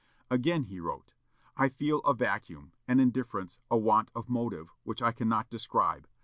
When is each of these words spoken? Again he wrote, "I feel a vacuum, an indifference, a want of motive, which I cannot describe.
Again 0.31 0.63
he 0.63 0.79
wrote, 0.79 1.13
"I 1.55 1.69
feel 1.69 1.99
a 1.99 2.15
vacuum, 2.15 2.71
an 2.87 2.99
indifference, 2.99 3.59
a 3.69 3.77
want 3.77 4.09
of 4.15 4.29
motive, 4.29 4.71
which 4.81 5.03
I 5.03 5.11
cannot 5.11 5.51
describe. 5.51 6.07